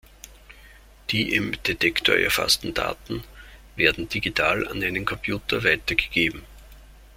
Die 1.11 1.31
im 1.35 1.51
Detektor 1.61 2.15
erfassten 2.15 2.73
Daten 2.73 3.23
werden 3.75 4.09
digital 4.09 4.67
an 4.67 4.81
einen 4.83 5.05
Computer 5.05 5.63
weitergegeben. 5.63 6.41